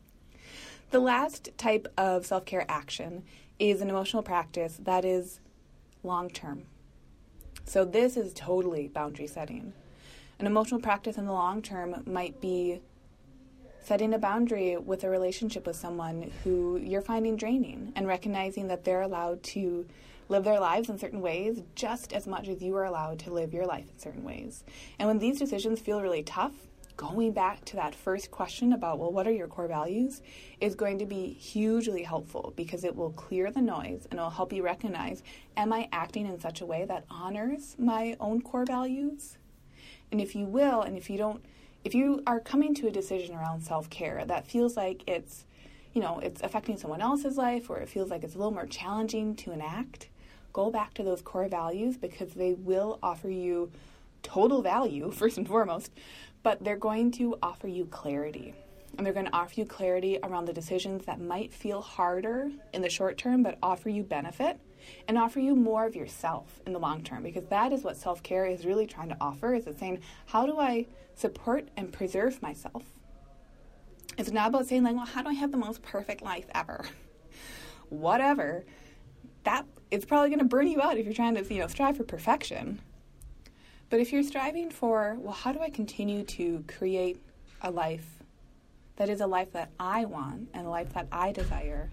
The 0.91 1.00
last 1.00 1.51
type 1.57 1.88
of 1.98 2.25
self 2.25 2.45
care 2.45 2.65
action 2.67 3.24
is 3.59 3.81
an 3.81 3.89
emotional 3.89 4.24
practice 4.24 4.79
that 4.83 5.05
is 5.05 5.41
long 6.01 6.29
term. 6.29 6.63
So, 7.65 7.86
this 7.86 8.17
is 8.17 8.33
totally 8.33 8.88
boundary 8.88 9.27
setting. 9.27 9.74
An 10.39 10.48
emotional 10.48 10.79
practice 10.79 11.17
in 11.17 11.25
the 11.25 11.33
long 11.33 11.62
term 11.62 12.03
might 12.07 12.39
be 12.39 12.79
setting 13.83 14.13
a 14.13 14.19
boundary 14.19 14.77
with 14.77 15.03
a 15.03 15.09
relationship 15.09 15.65
with 15.65 15.75
someone 15.75 16.31
who 16.43 16.77
you're 16.77 17.01
finding 17.01 17.36
draining 17.36 17.91
and 17.95 18.07
recognizing 18.07 18.67
that 18.67 18.83
they're 18.83 19.01
allowed 19.01 19.41
to 19.43 19.86
live 20.29 20.43
their 20.43 20.59
lives 20.59 20.89
in 20.89 20.98
certain 20.98 21.21
ways 21.21 21.62
just 21.75 22.13
as 22.13 22.27
much 22.27 22.48
as 22.48 22.62
you 22.62 22.75
are 22.75 22.86
allowed 22.86 23.19
to 23.19 23.33
live 23.33 23.53
your 23.53 23.65
life 23.65 23.86
in 23.91 24.00
certain 24.00 24.24
ways. 24.24 24.63
And 25.00 25.07
when 25.07 25.17
these 25.17 25.39
decisions 25.39 25.79
feel 25.79 26.01
really 26.01 26.24
tough, 26.24 26.53
going 27.00 27.31
back 27.31 27.63
to 27.63 27.77
that 27.77 27.95
first 27.95 28.29
question 28.29 28.74
about, 28.74 29.00
well, 29.00 29.12
what 29.12 29.25
are 29.25 29.31
your 29.31 29.48
core 29.48 29.69
values, 29.69 30.21
is 30.59 30.75
going 30.75 31.00
to 31.00 31.05
be 31.05 31.31
hugely 31.31 32.03
helpful 32.03 32.53
because 32.57 32.83
it 32.83 32.93
will 32.93 33.12
clear 33.12 33.50
the 33.51 33.62
noise 33.62 34.05
and 34.12 34.19
it 34.19 34.21
will 34.21 34.29
help 34.29 34.51
you 34.51 34.62
recognize 34.62 35.24
am 35.55 35.71
I 35.71 35.88
acting 35.93 36.27
in 36.27 36.39
such 36.39 36.59
a 36.59 36.65
way 36.65 36.86
that 36.86 37.05
honors 37.09 37.75
my 37.79 38.17
own 38.19 38.41
core 38.41 38.65
values? 38.65 39.38
And 40.12 40.19
if 40.19 40.36
you 40.36 40.45
will, 40.45 40.81
and 40.81 40.98
if 40.98 41.09
you 41.09 41.17
don't, 41.17 41.41
if 41.83 41.95
you 41.95 42.21
are 42.27 42.39
coming 42.39 42.74
to 42.75 42.88
a 42.88 42.91
decision 42.91 43.36
around 43.36 43.62
self 43.62 43.89
care 43.89 44.24
that 44.25 44.48
feels 44.48 44.75
like 44.75 45.03
it's, 45.07 45.45
you 45.93 46.01
know, 46.01 46.19
it's 46.19 46.41
affecting 46.41 46.77
someone 46.77 47.01
else's 47.01 47.38
life 47.38 47.69
or 47.69 47.79
it 47.79 47.89
feels 47.89 48.09
like 48.09 48.24
it's 48.24 48.36
a 48.36 48.38
little 48.38 48.53
more 48.53 48.65
challenging 48.65 49.36
to 49.38 49.51
enact, 49.51 50.09
go 50.53 50.69
back 50.69 50.93
to 50.95 51.03
those 51.03 51.21
core 51.21 51.48
values 51.48 51.98
because 51.98 52.33
they 52.33 52.53
will 52.53 53.00
offer 53.01 53.29
you 53.29 53.71
total 54.24 54.62
value, 54.62 55.12
first 55.15 55.38
and 55.38 55.48
foremost, 55.48 55.91
but 56.43 56.63
they're 56.63 56.77
going 56.77 57.12
to 57.12 57.38
offer 57.41 57.67
you 57.67 57.86
clarity. 57.86 58.53
And 59.00 59.06
they're 59.06 59.13
going 59.13 59.27
to 59.27 59.34
offer 59.34 59.53
you 59.56 59.65
clarity 59.65 60.20
around 60.24 60.44
the 60.44 60.51
decisions 60.51 61.06
that 61.06 61.22
might 61.22 61.53
feel 61.53 61.79
harder 61.79 62.51
in 62.74 62.82
the 62.82 62.89
short 62.89 63.18
term, 63.18 63.44
but 63.44 63.58
offer 63.63 63.88
you 63.88 64.03
benefit 64.03 64.60
and 65.08 65.18
offer 65.18 65.39
you 65.39 65.56
more 65.56 65.86
of 65.86 65.96
yourself 65.96 66.60
in 66.68 66.74
the 66.74 66.79
long 66.79 67.01
term. 67.01 67.24
Because 67.24 67.46
that 67.46 67.72
is 67.72 67.82
what 67.82 67.96
self-care 67.96 68.46
is 68.46 68.65
really 68.65 68.86
trying 68.86 69.08
to 69.08 69.15
offer 69.22 69.53
is 69.56 69.68
it's 69.68 69.79
saying 69.79 70.01
how 70.25 70.46
do 70.46 70.60
i 70.60 70.86
support 71.15 71.70
and 71.77 71.94
preserve 71.94 72.41
myself? 72.41 72.84
It's 74.18 74.32
not 74.32 74.50
about 74.50 74.68
saying 74.68 74.84
like 74.84 74.98
well 74.98 75.06
how 75.06 75.22
do 75.22 75.29
i 75.29 75.34
have 75.34 75.53
the 75.53 75.58
most 75.58 75.82
perfect 75.82 76.22
life 76.22 76.48
ever? 76.53 76.84
Whatever. 77.88 78.65
That 79.46 79.65
it's 79.91 80.03
probably 80.03 80.27
going 80.27 80.39
to 80.39 80.46
burn 80.46 80.68
you 80.68 80.82
out 80.82 80.98
if 80.98 81.06
you're 81.06 81.13
trying 81.13 81.36
to 81.36 81.53
you 81.53 81.62
know 81.62 81.68
strive 81.68 81.96
for 81.96 82.03
perfection. 82.03 82.82
But 83.89 84.01
if 84.01 84.12
you're 84.12 84.24
striving 84.24 84.70
for 84.70 85.15
well 85.22 85.32
how 85.32 85.53
do 85.53 85.62
i 85.62 85.70
continue 85.70 86.24
to 86.24 86.65
create 86.68 87.22
a 87.62 87.72
life 87.72 88.18
that 89.00 89.10
is 89.10 89.20
a 89.20 89.27
life 89.27 89.51
that 89.51 89.72
i 89.79 90.06
want 90.06 90.48
and 90.53 90.68
a 90.68 90.70
life 90.70 90.94
that 90.94 91.08
i 91.12 91.32
desire 91.32 91.89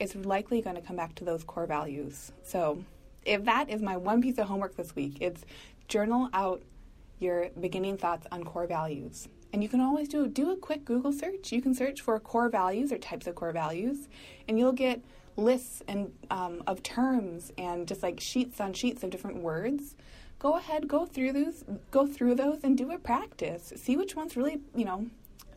it's 0.00 0.16
likely 0.16 0.62
going 0.62 0.76
to 0.76 0.82
come 0.82 0.96
back 0.96 1.14
to 1.16 1.24
those 1.24 1.44
core 1.44 1.66
values. 1.66 2.32
So, 2.42 2.82
if 3.26 3.44
that 3.44 3.68
is 3.68 3.82
my 3.82 3.98
one 3.98 4.22
piece 4.22 4.38
of 4.38 4.48
homework 4.48 4.74
this 4.74 4.96
week, 4.96 5.18
it's 5.20 5.44
journal 5.88 6.30
out 6.32 6.62
your 7.18 7.50
beginning 7.60 7.98
thoughts 7.98 8.26
on 8.32 8.42
core 8.42 8.66
values. 8.66 9.28
And 9.52 9.62
you 9.62 9.68
can 9.68 9.80
always 9.80 10.08
do 10.08 10.26
do 10.26 10.50
a 10.50 10.56
quick 10.56 10.86
Google 10.86 11.12
search. 11.12 11.52
You 11.52 11.60
can 11.60 11.74
search 11.74 12.00
for 12.00 12.18
core 12.18 12.48
values 12.48 12.90
or 12.90 12.98
types 12.98 13.26
of 13.26 13.34
core 13.34 13.52
values, 13.52 14.08
and 14.48 14.58
you'll 14.58 14.72
get 14.72 15.02
lists 15.36 15.82
and 15.86 16.12
um, 16.30 16.62
of 16.66 16.82
terms 16.82 17.52
and 17.58 17.86
just 17.86 18.02
like 18.02 18.20
sheets 18.20 18.58
on 18.60 18.72
sheets 18.72 19.02
of 19.02 19.10
different 19.10 19.36
words. 19.36 19.96
Go 20.38 20.56
ahead, 20.56 20.88
go 20.88 21.04
through 21.04 21.34
those, 21.34 21.64
go 21.90 22.06
through 22.06 22.36
those, 22.36 22.60
and 22.64 22.78
do 22.78 22.90
a 22.90 22.98
practice. 22.98 23.74
See 23.76 23.98
which 23.98 24.16
ones 24.16 24.38
really, 24.38 24.60
you 24.74 24.86
know, 24.86 25.10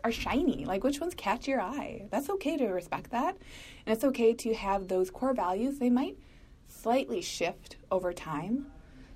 are 0.03 0.12
shiny. 0.12 0.65
Like 0.65 0.83
which 0.83 1.00
ones 1.00 1.13
catch 1.15 1.48
your 1.48 1.62
eye. 1.62 2.05
That's 2.12 2.29
okay 2.29 2.57
to 2.57 2.67
respect 2.67 3.12
that. 3.12 3.38
And 3.86 3.93
it's 3.93 4.03
okay 4.03 4.33
to 4.33 4.53
have 4.53 4.88
those 4.88 5.10
core 5.10 5.33
values. 5.33 5.79
They 5.79 5.89
might 5.89 6.17
slightly 6.67 7.22
shift 7.22 7.77
over 7.91 8.13
time. 8.13 8.67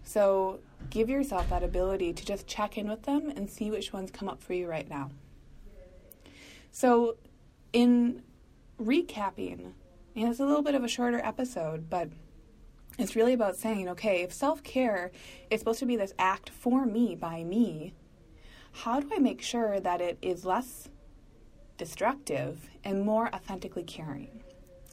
So 0.03 0.59
give 0.89 1.09
yourself 1.09 1.49
that 1.49 1.63
ability 1.63 2.13
to 2.13 2.25
just 2.25 2.47
check 2.47 2.77
in 2.77 2.87
with 2.87 3.03
them 3.03 3.29
and 3.29 3.49
see 3.49 3.69
which 3.69 3.91
ones 3.91 4.11
come 4.11 4.29
up 4.29 4.41
for 4.41 4.53
you 4.53 4.67
right 4.67 4.89
now. 4.89 5.11
So, 6.71 7.17
in 7.73 8.21
recapping, 8.79 9.71
and 10.15 10.29
it's 10.29 10.39
a 10.39 10.45
little 10.45 10.61
bit 10.61 10.75
of 10.75 10.83
a 10.83 10.87
shorter 10.87 11.19
episode, 11.23 11.89
but 11.89 12.09
it's 12.97 13.15
really 13.15 13.33
about 13.33 13.55
saying, 13.55 13.89
okay, 13.89 14.21
if 14.21 14.31
self 14.31 14.63
care 14.63 15.11
is 15.49 15.59
supposed 15.59 15.79
to 15.79 15.85
be 15.85 15.95
this 15.95 16.13
act 16.19 16.49
for 16.49 16.85
me 16.85 17.15
by 17.15 17.43
me, 17.43 17.93
how 18.83 18.99
do 18.99 19.09
I 19.11 19.17
make 19.17 19.41
sure 19.41 19.79
that 19.79 20.01
it 20.01 20.19
is 20.21 20.45
less 20.45 20.87
destructive 21.79 22.69
and 22.83 23.03
more 23.03 23.27
authentically 23.33 23.81
caring? 23.81 24.43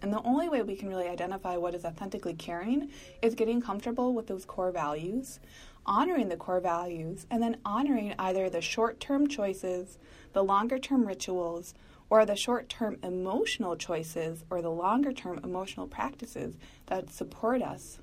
And 0.00 0.10
the 0.10 0.22
only 0.22 0.48
way 0.48 0.62
we 0.62 0.74
can 0.74 0.88
really 0.88 1.06
identify 1.06 1.58
what 1.58 1.74
is 1.74 1.84
authentically 1.84 2.32
caring 2.32 2.90
is 3.20 3.34
getting 3.34 3.60
comfortable 3.60 4.14
with 4.14 4.26
those 4.26 4.46
core 4.46 4.70
values, 4.70 5.38
honoring 5.84 6.30
the 6.30 6.36
core 6.36 6.60
values, 6.60 7.26
and 7.30 7.42
then 7.42 7.58
honoring 7.64 8.14
either 8.18 8.48
the 8.48 8.62
short 8.62 9.00
term 9.00 9.28
choices, 9.28 9.98
the 10.32 10.42
longer 10.42 10.78
term 10.78 11.06
rituals, 11.06 11.74
or 12.08 12.24
the 12.24 12.36
short 12.36 12.70
term 12.70 12.96
emotional 13.02 13.76
choices 13.76 14.44
or 14.48 14.62
the 14.62 14.70
longer 14.70 15.12
term 15.12 15.40
emotional 15.44 15.86
practices 15.86 16.56
that 16.86 17.10
support 17.10 17.60
us 17.60 17.98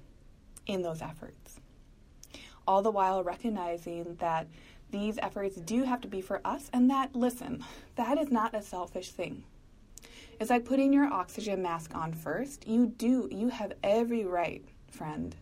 in 0.67 0.83
those 0.83 1.01
efforts. 1.01 1.59
all 2.67 2.81
the 2.83 2.91
while 2.91 3.23
recognizing 3.23 4.15
that 4.19 4.47
these 4.91 5.17
efforts 5.21 5.55
do 5.55 5.83
have 5.83 6.01
to 6.01 6.07
be 6.07 6.21
for 6.21 6.41
us 6.45 6.69
and 6.73 6.89
that, 6.89 7.15
listen, 7.15 7.63
that 7.95 8.17
is 8.17 8.31
not 8.31 8.53
a 8.53 8.61
selfish 8.61 9.11
thing. 9.11 9.43
It's 10.39 10.49
like 10.49 10.65
putting 10.65 10.91
your 10.91 11.05
oxygen 11.05 11.61
mask 11.61 11.95
on 11.95 12.13
first. 12.13 12.67
You 12.67 12.87
do, 12.87 13.29
you 13.31 13.49
have 13.49 13.73
every 13.83 14.25
right, 14.25 14.63
friend. 14.89 15.35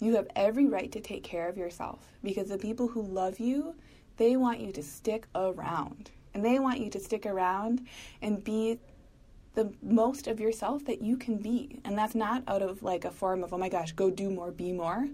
You 0.00 0.16
have 0.16 0.28
every 0.36 0.66
right 0.66 0.90
to 0.92 1.00
take 1.00 1.24
care 1.24 1.48
of 1.48 1.56
yourself 1.56 1.98
because 2.22 2.48
the 2.48 2.58
people 2.58 2.88
who 2.88 3.02
love 3.02 3.40
you, 3.40 3.74
they 4.16 4.36
want 4.36 4.60
you 4.60 4.70
to 4.72 4.82
stick 4.82 5.26
around. 5.34 6.10
And 6.32 6.44
they 6.44 6.58
want 6.58 6.80
you 6.80 6.90
to 6.90 7.00
stick 7.00 7.26
around 7.26 7.86
and 8.22 8.42
be 8.42 8.78
the 9.54 9.72
most 9.82 10.26
of 10.26 10.40
yourself 10.40 10.84
that 10.86 11.00
you 11.00 11.16
can 11.16 11.36
be. 11.36 11.80
And 11.84 11.96
that's 11.96 12.14
not 12.14 12.42
out 12.48 12.62
of 12.62 12.82
like 12.82 13.04
a 13.04 13.10
form 13.10 13.42
of, 13.42 13.52
oh 13.52 13.58
my 13.58 13.68
gosh, 13.68 13.92
go 13.92 14.10
do 14.10 14.30
more, 14.30 14.50
be 14.50 14.72
more. 14.72 15.08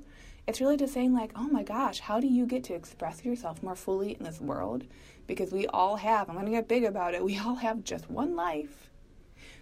It's 0.46 0.60
really 0.60 0.76
just 0.76 0.94
saying, 0.94 1.12
like, 1.12 1.32
oh 1.36 1.48
my 1.48 1.62
gosh, 1.62 2.00
how 2.00 2.20
do 2.20 2.26
you 2.26 2.46
get 2.46 2.64
to 2.64 2.74
express 2.74 3.24
yourself 3.24 3.62
more 3.62 3.76
fully 3.76 4.16
in 4.18 4.24
this 4.24 4.40
world? 4.40 4.84
Because 5.26 5.52
we 5.52 5.66
all 5.68 5.96
have, 5.96 6.28
I'm 6.28 6.34
going 6.34 6.46
to 6.46 6.52
get 6.52 6.68
big 6.68 6.84
about 6.84 7.14
it, 7.14 7.24
we 7.24 7.38
all 7.38 7.56
have 7.56 7.84
just 7.84 8.10
one 8.10 8.34
life. 8.34 8.90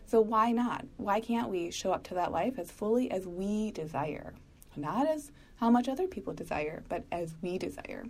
So 0.06 0.20
why 0.20 0.52
not? 0.52 0.87
Why 0.97 1.20
can't 1.20 1.50
we 1.50 1.70
show 1.70 1.92
up 1.92 2.02
to 2.04 2.14
that 2.14 2.32
life 2.32 2.58
as 2.58 2.70
fully 2.70 3.11
as 3.11 3.26
we 3.26 3.73
desire? 3.73 4.32
Not 4.76 5.06
as 5.06 5.30
how 5.56 5.68
much 5.68 5.88
other 5.88 6.06
people 6.06 6.32
desire, 6.32 6.82
but 6.88 7.04
as 7.12 7.35
we 7.42 7.58
desire. 7.58 8.04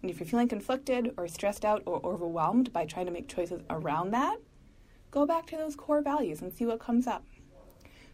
And 0.00 0.10
if 0.10 0.18
you're 0.18 0.26
feeling 0.26 0.48
conflicted 0.48 1.12
or 1.16 1.28
stressed 1.28 1.64
out 1.64 1.82
or 1.84 2.00
overwhelmed 2.06 2.72
by 2.72 2.86
trying 2.86 3.06
to 3.06 3.12
make 3.12 3.28
choices 3.28 3.60
around 3.68 4.12
that, 4.12 4.38
go 5.10 5.26
back 5.26 5.46
to 5.46 5.56
those 5.56 5.76
core 5.76 6.00
values 6.00 6.40
and 6.40 6.52
see 6.52 6.64
what 6.64 6.80
comes 6.80 7.06
up. 7.06 7.24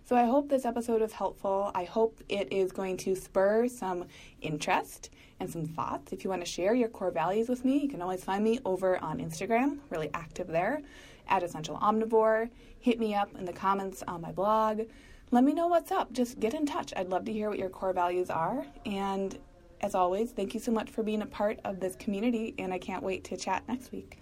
So 0.04 0.16
I 0.16 0.25
hope 0.25 0.49
this 0.49 0.64
episode 0.64 1.00
is 1.00 1.12
helpful. 1.12 1.71
I 1.75 1.85
hope 1.85 2.21
it 2.28 2.52
is 2.52 2.73
going 2.73 2.97
to 2.99 3.14
spur 3.14 3.68
some 3.68 4.04
interest 4.40 5.11
and 5.38 5.49
some 5.49 5.64
thoughts. 5.64 6.12
If 6.12 6.25
you 6.25 6.30
want 6.30 6.42
to 6.42 6.50
share 6.50 6.75
your 6.75 6.88
core 6.88 7.12
values 7.12 7.49
with 7.49 7.64
me, 7.64 7.78
you 7.78 7.88
can 7.88 8.02
always 8.02 8.25
find 8.25 8.42
me 8.42 8.59
over 8.64 8.99
on 9.02 9.18
Instagram, 9.18 9.78
really 9.90 10.11
active 10.12 10.49
there, 10.49 10.82
at 11.28 11.44
Essential 11.44 11.78
Omnivore. 11.78 12.50
Hit 12.80 12.99
me 12.99 13.14
up 13.14 13.35
in 13.38 13.44
the 13.44 13.52
comments 13.52 14.02
on 14.09 14.21
my 14.21 14.32
blog. 14.32 14.82
Let 15.30 15.44
me 15.44 15.54
know 15.54 15.68
what's 15.68 15.92
up. 15.92 16.12
Just 16.12 16.40
get 16.40 16.52
in 16.52 16.66
touch. 16.66 16.92
I'd 16.97 17.09
love 17.09 17.25
to 17.26 17.32
hear 17.32 17.49
what 17.49 17.59
your 17.59 17.71
core 17.71 17.92
values 17.92 18.28
are. 18.28 18.66
And 18.85 19.38
as 19.80 19.94
always, 19.94 20.32
thank 20.32 20.52
you 20.52 20.61
so 20.61 20.73
much 20.73 20.90
for 20.90 21.02
being 21.02 21.23
a 21.23 21.26
part 21.26 21.61
of 21.64 21.80
this 21.80 21.97
community, 21.97 22.54
and 22.59 22.75
I 22.75 22.78
can't 22.78 23.02
wait 23.02 23.25
to 23.25 23.37
chat 23.37 23.62
next 23.68 23.92
week. 23.92 24.21